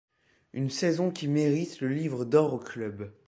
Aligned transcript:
Une 0.53 0.71
saison 0.71 1.11
qui 1.11 1.27
mérite 1.27 1.79
le 1.79 1.89
livre 1.89 2.25
d’or 2.25 2.55
au 2.55 2.57
club. 2.57 3.13